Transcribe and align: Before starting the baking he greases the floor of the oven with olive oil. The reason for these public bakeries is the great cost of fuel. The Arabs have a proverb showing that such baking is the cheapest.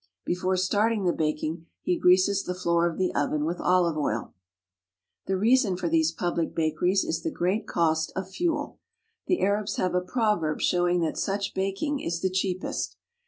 Before 0.25 0.57
starting 0.57 1.03
the 1.03 1.13
baking 1.13 1.67
he 1.83 1.99
greases 1.99 2.41
the 2.43 2.55
floor 2.55 2.89
of 2.89 2.97
the 2.97 3.13
oven 3.13 3.45
with 3.45 3.61
olive 3.61 3.97
oil. 3.99 4.33
The 5.27 5.37
reason 5.37 5.77
for 5.77 5.89
these 5.89 6.11
public 6.11 6.55
bakeries 6.55 7.03
is 7.03 7.21
the 7.21 7.29
great 7.29 7.67
cost 7.67 8.11
of 8.15 8.27
fuel. 8.27 8.79
The 9.27 9.41
Arabs 9.41 9.75
have 9.75 9.93
a 9.93 10.01
proverb 10.01 10.59
showing 10.59 11.01
that 11.01 11.19
such 11.19 11.53
baking 11.53 11.99
is 11.99 12.19
the 12.21 12.31
cheapest. 12.31 12.97